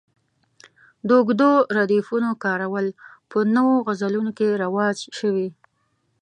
د 1.07 1.09
اوږدو 1.19 1.51
ردیفونو 1.77 2.29
کارول 2.43 2.87
په 3.31 3.37
نویو 3.55 3.83
غزلونو 3.87 4.31
کې 4.37 4.59
رواج 4.63 4.97
شوي. 5.17 5.49